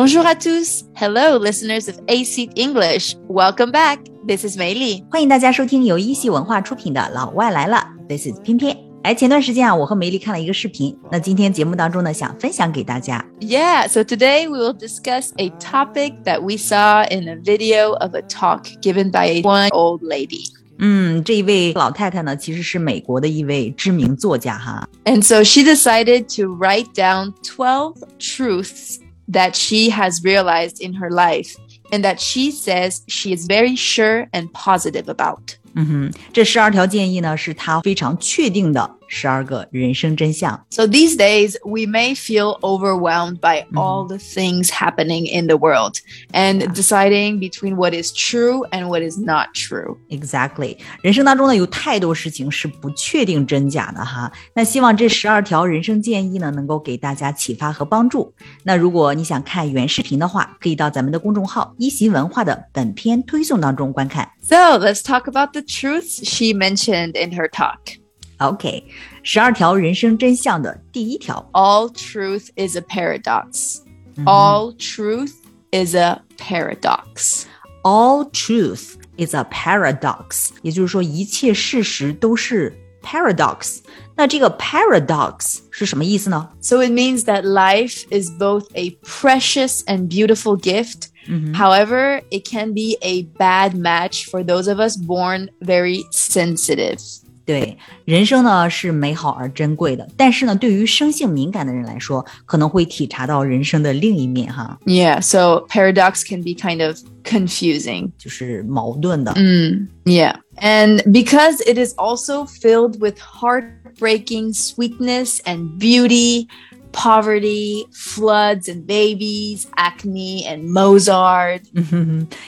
[0.00, 0.84] Bonjour à tous.
[0.94, 3.16] Hello, listeners of AC English.
[3.28, 3.98] Welcome back.
[4.28, 5.02] This is Mei Li.
[5.10, 8.76] 欢迎大家收听由一席文化出品的《老外来了》，This is 翩翩。
[9.02, 10.96] 哎，前段时间啊，我和梅莉看了一个视频。
[11.10, 13.26] 那今天节目当中呢，想分享给大家。
[13.40, 18.22] Yeah, so today we will discuss a topic that we saw in a video of a
[18.22, 20.44] talk given by one old lady.
[20.78, 24.88] 嗯，这一位老太太呢，其实是美国的一位知名作家哈。
[25.06, 31.55] And so she decided to write down twelve truths that she has realized in her life
[31.91, 35.57] and that she says she is very sure and positive about.
[35.75, 40.65] 嗯哼，这十二条建议呢，是她非常确定的 十二个人生真相。
[40.71, 45.97] So these days, we may feel overwhelmed by all the things happening in the world
[46.31, 49.97] and deciding between what is true and what is not true.
[50.09, 54.31] Exactly，人生当中呢有太多事情是不确定真假的哈。
[54.55, 58.33] 那希望这十二条人生建议呢，能够给大家启发和帮助。
[58.63, 64.29] 那如果你想看原视频的话，可以到咱们的公众号“一席文化”的本篇推送当中观看。
[64.41, 67.97] So let's talk about the truths she mentioned in her talk.
[68.37, 68.83] OK，
[69.21, 73.77] 十二条人生真相的第一条， All truth is a paradox.
[74.25, 75.33] All truth
[75.71, 77.45] is a paradox.
[77.83, 83.79] All truth is a paradox，也就是说一切事实都是 paradox。
[84.15, 86.49] 那这个 paradox 是什么意思呢？
[86.61, 91.07] So it means that life is both a precious and beautiful gift.
[91.53, 96.99] However, it can be a bad match for those of us born very sensitive.
[97.47, 108.11] 对，人生呢是美好而珍贵的，但是呢，对于生性敏感的人来说，可能会体察到人生的另一面哈， Yeah, so paradox can be kind of confusing.
[108.17, 109.33] 就是矛盾的。
[109.33, 110.35] Mm, yeah.
[110.55, 116.47] And because it is also filled with heartbreaking sweetness and beauty,
[116.91, 121.61] poverty, floods and babies, acne and Mozart.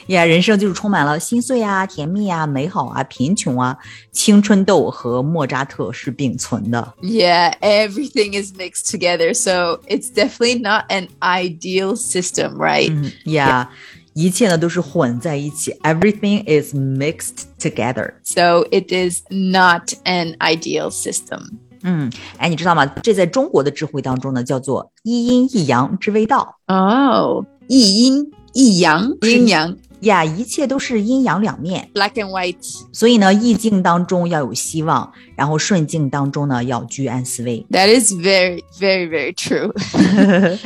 [0.06, 3.76] 呀，人生就是充满了心碎啊、甜蜜啊、美好啊、贫穷啊，
[4.12, 6.94] 青春痘和莫扎特是并存的。
[7.02, 9.34] Yeah, everything is mixed together.
[9.34, 12.92] So it's definitely not an ideal system, right?
[12.92, 13.70] 嗯呀，
[14.14, 18.14] 一切呢都是混在一起，everything is mixed together。
[18.22, 21.58] So it is not an ideal system.
[21.83, 22.85] 嗯，哎，你知道吗？
[23.01, 26.57] 这在中国的智慧当中呢，叫做一阴一阳之谓道。
[26.67, 31.89] Oh, 一阴一阳阴阳呀，一切都是阴阳两面。
[31.93, 32.55] black and white.
[32.91, 37.65] 所以呢，逆境当中要有希望，然后顺境当中呢要居安思危。
[37.71, 39.71] That is very, very, very true.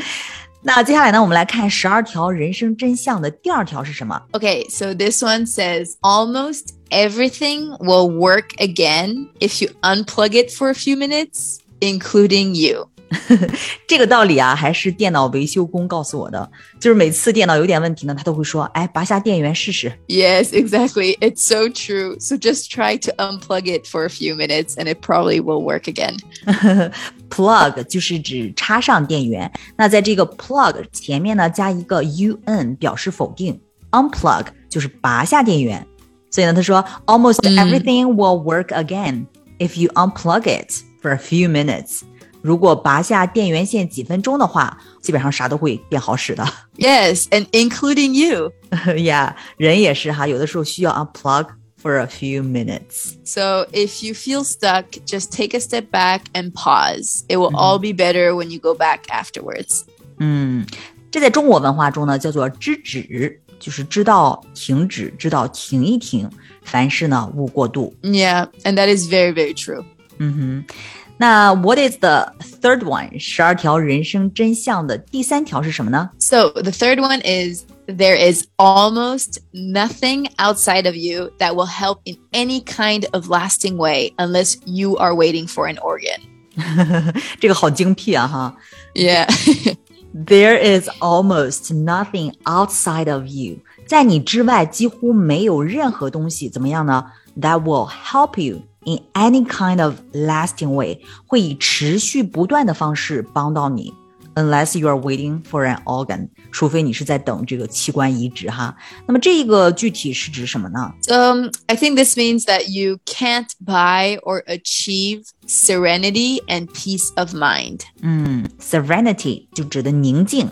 [0.64, 4.20] 那接下来呢，我们来看十二条人生真相的第二条是什么？
[4.32, 10.68] Okay, so this one says almost everything will work again if you unplug it for
[10.68, 12.88] a few minutes, including you.
[13.88, 16.48] 这个道理啊，还是电脑维修工告诉我的。
[16.78, 19.90] 就是每次电脑有点问题呢，他都会说：“哎，拔下电源试试。
[20.06, 21.18] Yes, exactly.
[21.18, 22.20] It's so true.
[22.20, 25.88] So just try to unplug it for a few minutes and it probably will work
[25.88, 26.18] again.
[27.35, 29.51] ”plug 就是指插上电源。
[29.75, 33.59] 那在这个 plug 前面呢，加一个 un 表示否定
[33.91, 35.85] ，unplug 就是拔下电源。
[36.31, 39.25] 所以呢，他说：“Almost everything will work again
[39.59, 42.01] if you unplug it for a few minutes。”
[42.41, 46.45] 如果拔下电源线几分钟的话，基本上啥都会变好使的。
[46.77, 48.51] Yes, and including you.
[48.69, 51.47] yeah，人也是哈，有的时候需要 unplug
[51.84, 53.16] for a few minutes。
[53.24, 57.24] So if you feel stuck, just take a step back and pause.
[57.28, 59.84] It will all be better when you go back afterwards.
[60.18, 60.66] 嗯，
[61.10, 66.30] 这在中国文化中呢叫做知止，就是知道停止，知道停一停，
[66.62, 67.94] 凡事呢勿过度。
[68.02, 69.84] Yeah, and that is very, very true.
[70.18, 70.34] 嗯
[70.66, 70.74] 哼，
[71.16, 73.18] 那 What is the third one？
[73.18, 76.10] 十二条人生真相的第三条是什么呢？
[76.18, 82.00] So the third one is there is almost nothing outside of you that will help
[82.04, 86.20] in any kind of lasting way unless you are waiting for an organ.
[87.40, 88.56] 这个好精辟啊哈。
[88.94, 89.26] Yeah.
[90.12, 97.04] There is almost nothing outside of you，在你之外几乎没有任何东西怎么样呢？
[97.40, 103.94] That will help you in any kind of lasting way，会以持续不断的方式帮到你。
[104.34, 108.76] Unless you are waiting for an organ，除非你是在等这个器官移植哈。
[109.06, 110.94] 那么这个具体是指什么呢？
[111.08, 117.34] Um, I think this means that you can't buy or achieve serenity and peace of
[117.34, 117.80] mind.
[118.02, 120.48] 嗯，serenity 就指的宁静，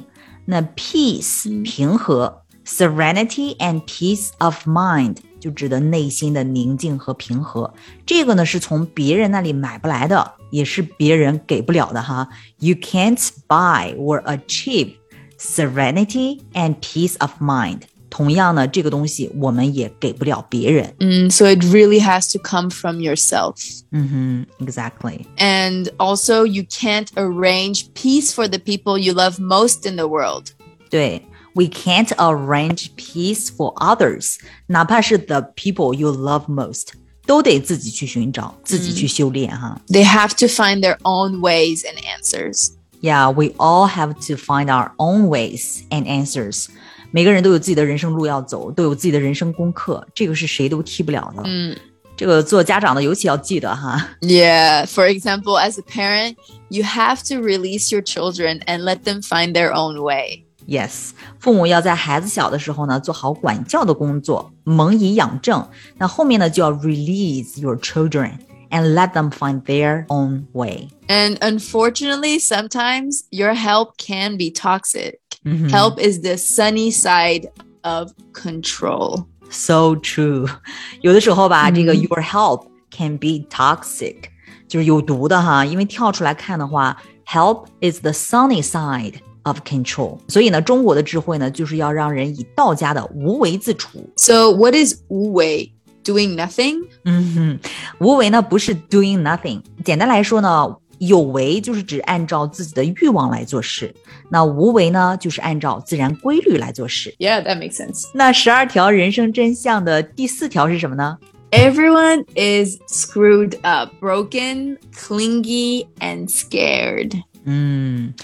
[0.47, 7.73] 那 peace 平和，serenity and peace of mind 就指的内心的宁静和平和。
[8.05, 12.29] 这个呢是从别人那里买不来的， 也是别人给不了的哈。
[12.59, 14.95] You can't buy or achieve
[15.39, 17.83] serenity and peace of mind。
[18.11, 20.95] 同样呢，这个东西我们也给不了别人。
[20.99, 23.83] Mm, so it really has to come from yourself.
[23.93, 25.27] 嗯哼，exactly。
[25.37, 30.53] And also, you can't arrange peace for the people you love most in the world.
[30.89, 34.37] 对，we can't arrange peace for others，
[34.69, 36.95] 哪怕是 the people you love most，
[37.27, 39.81] 都得自己去寻找，自己去修炼哈。
[39.89, 42.71] They have to find their own ways and answers.
[43.01, 46.67] Yeah, we all have to find our own ways and answers.
[47.11, 51.43] 每个人都有自己的人生路要走，都有自己的人生功课，这个是谁都替不了的。
[51.45, 51.77] 嗯
[52.17, 54.09] 这个做家长的尤其要记得哈。
[54.21, 54.87] Yeah.
[54.87, 56.35] For example, as a parent,
[56.69, 60.42] you have to release your children and let them find their own way.
[60.67, 65.67] Yes，父母要在孩子小的时候呢，做好管教的工作，蒙以养正。
[65.97, 68.33] 那后面呢，就要 release your children
[68.69, 70.89] and let them find their own way。
[71.07, 75.15] And unfortunately, sometimes your help can be toxic.
[75.45, 77.49] 嗯哼 Help is the sunny side
[77.81, 79.25] of control.
[79.51, 80.51] So true，
[81.01, 84.25] 有的时候吧，嗯这个 your help can be toxic，
[84.69, 85.65] 就是有毒的哈。
[85.65, 90.19] 因为跳出来看的话，help is the sunny side of control。
[90.29, 94.09] 所以呢，中国的智慧呢，就是要让人以道家的无为自处。
[94.17, 95.71] So, what is wu wei?
[96.05, 96.87] Doing nothing?
[97.05, 97.59] 嗯哼，
[97.99, 103.95] 无为呢不是 doing nothing，简单来说呢，有为就是指按照自己的欲望来做事，
[104.31, 107.15] 那无为呢就是按照自然规律来做事。
[107.19, 108.07] Yeah, that makes sense.
[108.15, 111.19] 那十二条人生真相的第四条是什么呢？
[111.51, 117.23] Everyone is screwed up, broken, clingy, and scared.
[117.45, 118.15] 嗯，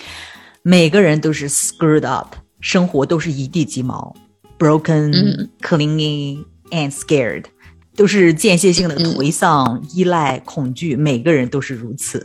[0.63, 4.15] 每个人都是 screwed up，生活都是一地鸡毛，
[4.59, 7.45] broken、嗯 clingy and scared，
[7.95, 12.25] 都是间歇性的颓丧、依赖、恐惧，每个人都是如此。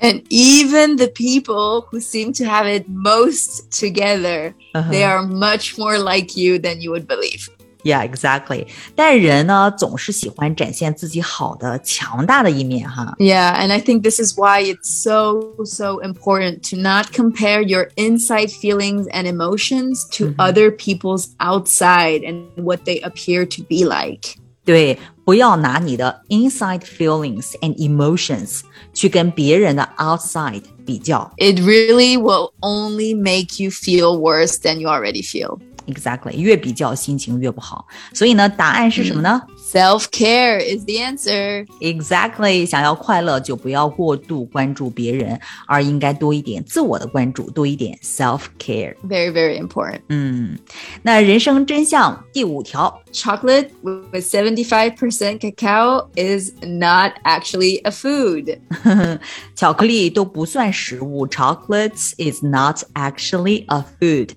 [0.00, 5.98] And even the people who seem to have it most together, they are much more
[5.98, 7.48] like you than you would believe.
[7.84, 8.66] Yeah, exactly.
[8.96, 13.14] 但人呢，总是喜欢展现自己好的、强大的一面哈。
[13.18, 17.88] Yeah, and I think this is why it's so, so important to not compare your
[17.94, 24.36] inside feelings and emotions to other people's outside and what they appear to be like.
[24.64, 31.32] 对，不要拿你的 inside feelings and emotions 去跟别人的 outside 比较。
[31.38, 35.58] It really will only make you feel worse than you already feel.
[35.86, 37.86] Exactly，越比较心情越不好。
[38.12, 39.40] 所以呢，答案是什么呢？
[39.58, 41.66] Self care is the answer.
[41.80, 48.94] Exactly，想要快乐就不要过度关注别人，而应该多一点自我的关注，多一点 self care。
[49.08, 50.00] Very, very important.
[50.10, 50.58] 嗯，
[51.02, 58.58] 那人生真相第五条， Chocolate with 75% cacao is not actually a food.
[59.54, 64.32] 巧克力都不算食物，chocolates is not actually a food。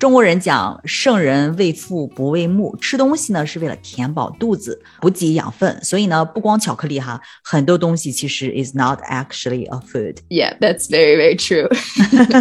[0.00, 5.78] 中国人讲“圣人为腹不为目”，吃东西呢是为了填饱肚子、补给养分。
[5.84, 10.16] 所以呢，不光巧克力哈，很多东西其实 is not actually a food.
[10.30, 11.68] Yeah, that's very very true.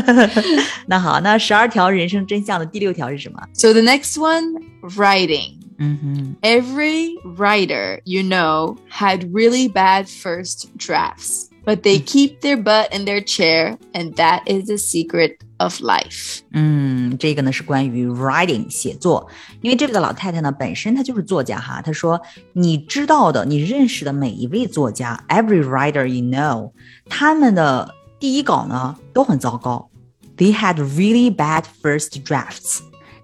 [0.88, 5.60] 那好，那十二条人生真相的第六条是什么？So the next one, writing.
[5.80, 6.36] Mm-hmm.
[6.42, 12.06] Every writer you know had really bad first drafts, but they mm.
[12.06, 16.40] keep their butt in their chair, and that is the secret of life.
[16.52, 19.28] 嗯，这个呢是关于 writing 写作，
[19.62, 22.20] 因为这个老太太呢本身她就是作家哈，她说
[22.54, 26.72] 你知道的、你认识的每一位作家，every writer you know，
[27.08, 29.90] 他们的第一稿呢都很糟糕
[30.36, 32.80] ，they had really bad first drafts，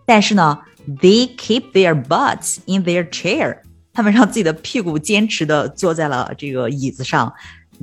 [0.05, 0.59] 但是呢
[1.01, 3.59] ，they keep their butts in their chair，
[3.93, 7.33] 他们让自己的屁股坚持的坐在了这个椅子上。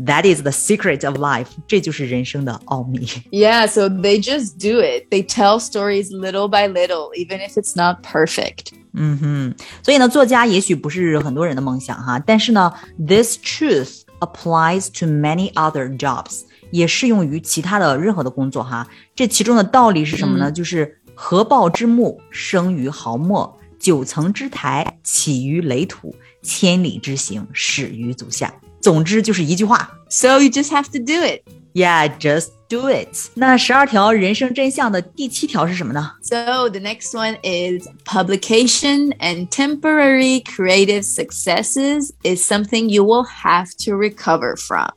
[0.05, 3.07] That is the secret of life，这就是人生的奥秘。
[3.31, 5.09] Yeah, so they just do it.
[5.09, 8.73] They tell stories little by little, even if it's not perfect.
[8.93, 12.71] 嗯哼，所以呢，作家也许不是很多人的梦想哈，但是呢，
[13.07, 18.87] this truth applies to many other jobs，也适用于其他的任何的工作哈。
[19.15, 20.51] 这其中的道理是什么呢？
[20.51, 28.54] 就是合抱之木，生于毫末； 九层之台，起于垒土；千里之行，始于足下。
[28.80, 33.08] 总之就是一句话 So you just have to do it.，Yeah, just do it。
[33.34, 43.96] 那十二条人生真相的第七条是什么呢？So the next one is publication and temporary creative successes is something you will have to
[43.96, 44.90] recover from.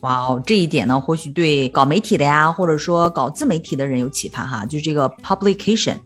[0.00, 4.66] 哇哦，这一点呢，或许对搞媒体的呀，或者说搞自媒体的人有启发哈。
[4.66, 5.96] 就这个 publication，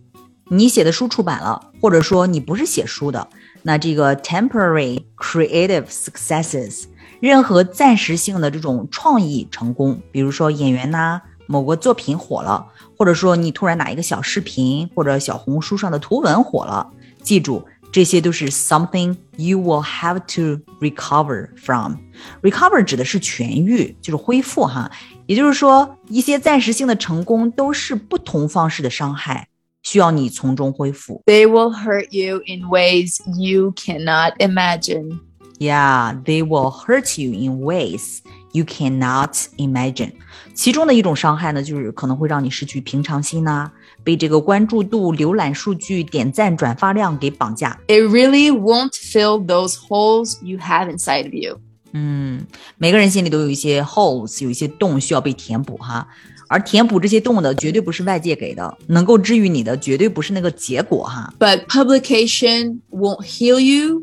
[0.48, 3.28] 你写的书出版了，或者说你不是写书的，
[3.62, 6.84] 那这个 temporary creative successes，
[7.20, 16.86] 任何暂时性的这种创意成功，比如说演员呐、某个作品火了，或者说你突然哪一个小视频或者小红书上的图文火了，
[17.22, 21.94] 记住这些都是 something you will have to recover from。
[22.42, 24.90] recover 指的是痊愈，就是恢复哈。
[25.26, 29.48] 也就是说，一些暂时性的成功都是不同方式的伤害，
[29.83, 31.21] 需要你从中恢复。
[31.25, 35.19] They will hurt you in ways you cannot imagine.
[35.57, 38.19] Yeah, they will hurt you in ways
[38.51, 40.11] you cannot imagine.
[40.53, 43.71] 其中的一种伤害呢，就是可能会让你失去平常心呐、
[44.03, 47.79] 被这个关注度、浏览数据、点赞、转发量给绑架。
[47.87, 51.59] It really won't fill those holes you have inside of you.
[51.93, 52.45] 嗯，
[52.77, 56.07] 每个人心里都有一些 holes，有一些洞需要被填补哈。
[56.50, 61.32] 而填补这些洞的，绝对不是外界给的，能够治愈你的，绝对不是那个结果哈。
[61.38, 64.00] But publication won't heal you,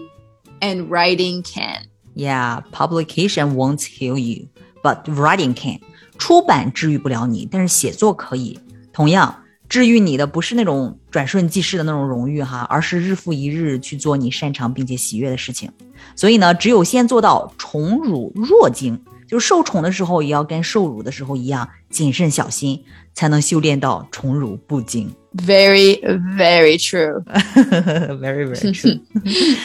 [0.61, 1.87] and writing can.
[2.15, 4.45] Yeah, publication won't heal you,
[4.81, 5.81] but writing can.
[6.17, 8.57] 出版治愈不了你，但是写作可以。
[8.93, 15.69] 同样，治愈你的不是那种转瞬即逝的那种荣誉哈，而是日复一日去做你擅长并且喜悦的事情。
[16.15, 18.97] 所以呢，只有先做到宠辱若惊，
[19.28, 22.84] 就是受宠的时候也要跟受辱的时候一样谨慎小心，
[23.14, 25.14] 才能修炼到宠辱不惊。
[25.34, 26.00] Very,
[26.36, 27.22] very true.
[27.24, 29.00] very very true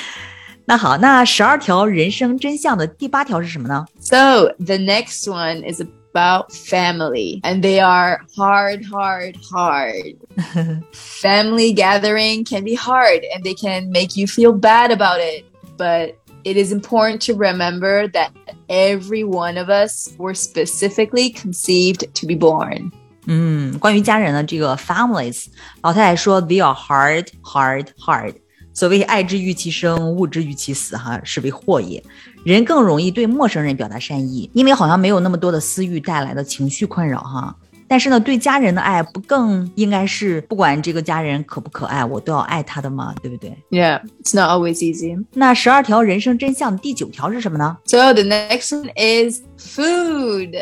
[0.65, 3.85] 。那好，那十二条人生真相的第八条是什么呢？
[3.99, 10.17] So the next one is about family, and they are hard, hard, hard.
[10.93, 15.45] family gathering can be hard, and they can make you feel bad about it.
[15.77, 18.31] But it is important to remember that
[18.67, 22.91] every one of us were specifically conceived to be born.
[23.25, 25.47] 嗯，关于家人的这个 families，
[25.81, 28.35] 老太太说 they are hard, hard, hard。
[28.73, 32.01] 所谓爱之欲其生，物之欲其死，哈，是为祸也。
[32.45, 37.55] 人更容易对陌生人表达善意，因为好像没有那么多的私欲带来的情绪困扰，哈。
[37.91, 43.15] 但是呢，对家人的爱不更应该是不管这个家人可不可爱，我都要爱他的吗？
[43.21, 43.51] 对不对？
[43.69, 45.23] Yeah, it's not always easy.
[45.33, 47.77] 那十二条人生真相第九条是什么呢？
[47.85, 50.55] So the next one is food.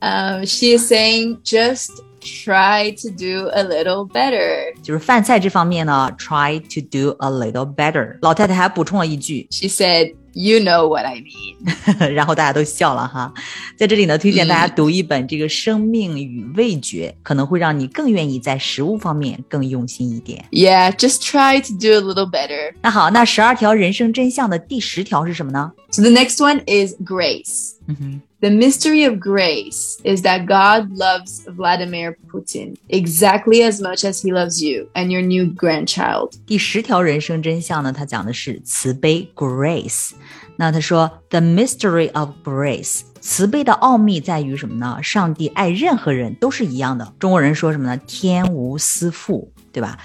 [0.00, 4.74] Um, she is saying just try to do a little better.
[4.82, 8.16] 就是饭菜这方面呢，try to do a little better。
[8.22, 12.12] 老太太还补充了一句， She said, You know what I mean.
[12.12, 13.32] 然后大家都笑了哈。
[13.78, 20.44] 在这里呢，推荐大家读一本这个《生命与味觉》，可能会让你更愿意在食物方面更用心一点。
[20.50, 22.74] Yeah, just try to do a little better.
[22.82, 25.72] 那好，那十二条人生真相的第十条是什么呢？
[25.90, 27.76] So the next one is grace.
[27.86, 34.19] 嗯哼， The mystery of grace is that God loves Vladimir Putin exactly as much as
[34.19, 36.31] he loves you and your new grandchild.
[36.47, 40.13] 第十条人生真相呢，它讲的是慈悲 （grace）。
[40.55, 44.97] 那他说，the mystery of grace，慈悲的奥秘在于什么呢？
[45.03, 47.13] 上帝爱任何人都是一样的。
[47.19, 47.95] 中国人说什么呢？
[48.07, 49.99] 天无私父，对吧？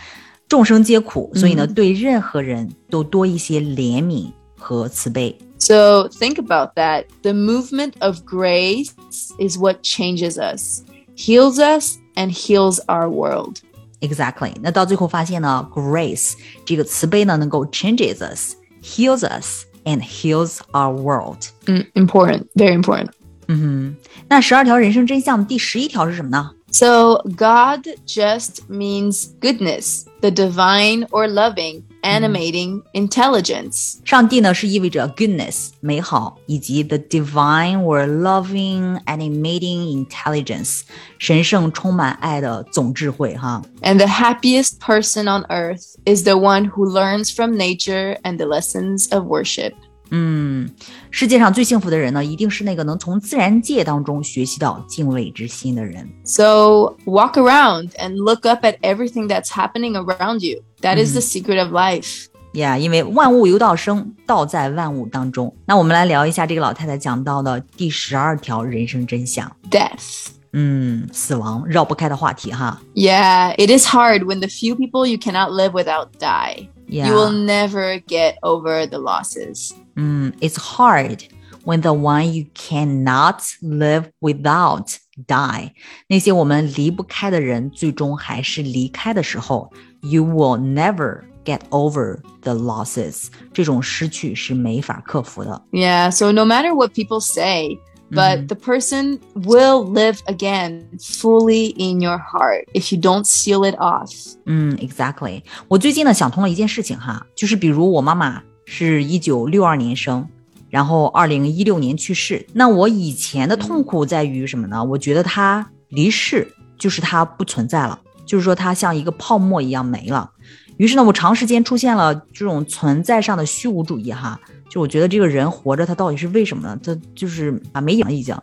[0.47, 5.35] 众生皆苦，所以呢，对任何人都多一些怜悯和慈悲。
[5.66, 7.06] So think about that.
[7.22, 8.94] The movement of grace
[9.40, 10.84] is what changes us,
[11.16, 13.62] heals us, and heals our world.
[14.02, 14.54] Exactly。
[14.62, 16.34] 那到最后发现呢，grace
[16.66, 21.50] 这个慈悲呢，能够 changes us, heals us, and heals our world。
[21.66, 23.10] Mm, important, very important.
[23.48, 23.96] 嗯哼，
[24.28, 26.52] 那十二条人生真相第十一条是什么呢？
[26.72, 34.00] So, God just means goodness, the divine or loving, animating intelligence.
[34.04, 40.82] 上帝呢是意味着 goodness 美好，以及 the divine or loving animating intelligence
[41.18, 43.62] 神圣充满爱的总智慧哈。
[43.82, 48.46] And the happiest person on earth is the one who learns from nature and the
[48.46, 49.74] lessons of worship.
[50.14, 50.70] 嗯，
[51.10, 56.06] 世界上最幸福的人呢，一定是那个能从自然界当中学习到敬畏之心的人。
[56.26, 60.64] So, walk around and look up at everything that's happening around you.
[60.82, 62.26] That is the secret of life.
[62.54, 65.56] 呀因为万物由道生，道在万物当中。
[65.66, 69.50] 那我们来聊一下这个老太太讲到的第十二条人生真相。
[69.70, 70.28] Death.
[70.52, 72.82] 嗯，死亡绕不开的话题哈。
[72.94, 76.68] Yeah, it is hard when the few people you cannot live without die.
[76.90, 77.08] Yeah.
[77.08, 79.72] You will never get over the losses.
[79.96, 81.20] 嗯，It's hard
[81.66, 84.96] when the one you cannot live without
[85.28, 85.74] die。
[86.08, 89.72] 那些我们离不开的人，最终还是离开的时候，
[90.02, 93.28] you will never get over the losses。
[93.54, 95.62] 这种失去是没法克服的。
[95.72, 97.78] Yeah, so no matter what people say,
[98.12, 103.76] but the person will live again fully in your heart if you don't seal it
[103.80, 104.12] off.
[104.46, 105.44] 嗯，exactly。
[105.68, 110.29] 我最近呢想通了一件事情哈，就是比如我妈妈 是一九六二年生，
[110.69, 112.47] 然后二零一六年去世。
[112.53, 114.85] 那我以前的痛苦在于什么呢？
[114.85, 120.33] 我觉得他离世就是他不存在了，就是说他像一个泡沫一样没了。
[120.77, 124.39] 于是呢，我长时间出现了这种存在上的虚无主义哈。
[124.69, 126.79] 就我觉得这个人活着，他到底是为什么呢？
[126.83, 128.37] 他就是啊没影了已经。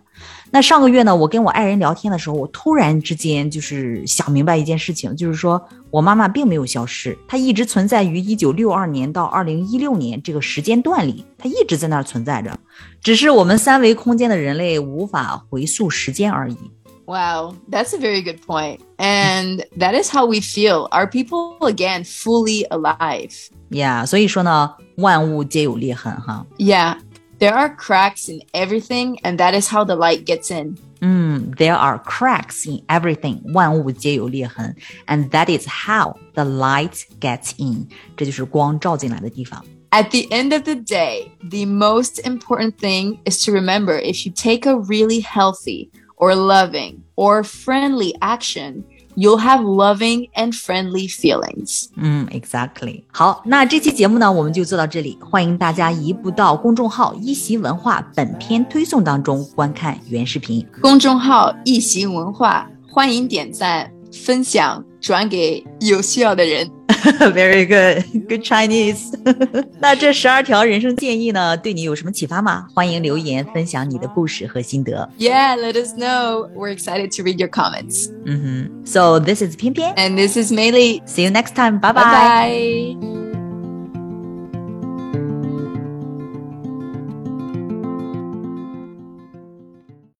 [0.51, 5.61] 那上个月呢，我跟我爱人聊天的时候，我突然之间就是想明白一件事情，就是说
[5.91, 12.57] 我妈妈并没有消失，她一直存在于一九六二年到二零一六年这个时间段里，她一直在那儿存在着，
[13.01, 16.57] 只是我们三维空间的人类无法回溯时间而已。
[17.06, 18.82] Wow, that's a very good point.
[18.98, 20.88] And that is how we feel.
[20.92, 23.32] Are people again fully alive?
[23.70, 26.46] Yeah, 所以说呢，万物皆有裂痕哈。
[26.58, 26.98] Yeah,
[27.38, 30.76] there are cracks in everything, and that is how the light gets in.
[31.00, 34.74] 嗯，There are cracks in everything，万物皆有裂痕，
[35.06, 39.64] and that is how the light gets in，这就是光照进来的地方。
[39.90, 44.68] At the end of the day, the most important thing is to remember if you take
[44.68, 45.90] a really healthy
[46.23, 48.83] or loving or friendly action,
[49.15, 51.87] you'll have loving and friendly feelings.
[51.97, 53.03] 嗯，exactly。
[53.11, 55.17] 好，那这期节目呢，我们就做到这里。
[55.19, 60.65] 欢迎大家移步到公众号“一席文化”本篇推送当中观看原视频。
[60.81, 66.69] 公众号“一席文化”，欢迎点赞、分享、转给有需要的人。
[67.33, 69.13] Very good, good Chinese
[69.79, 72.67] 那这十二条人生建议呢，对你有什么启发吗？
[72.73, 75.09] 欢迎留言分享你的故事和心得。
[75.19, 76.49] Yeah, let us know.
[76.55, 78.07] We're excited to read your comments.
[78.25, 78.85] Mm-hmm.
[78.85, 81.01] So this is 翩翩 and this is Mei Li.
[81.05, 81.79] See you next time.
[81.79, 82.03] Bye bye.
[82.03, 83.22] bye, bye.